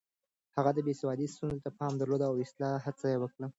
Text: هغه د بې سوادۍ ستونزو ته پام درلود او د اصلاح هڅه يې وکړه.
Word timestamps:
هغه 0.55 0.71
د 0.73 0.79
بې 0.85 0.93
سوادۍ 1.01 1.27
ستونزو 1.35 1.63
ته 1.65 1.69
پام 1.79 1.93
درلود 1.97 2.21
او 2.27 2.33
د 2.37 2.41
اصلاح 2.45 2.75
هڅه 2.85 3.05
يې 3.11 3.17
وکړه. 3.21 3.47